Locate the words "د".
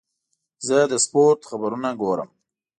0.91-0.93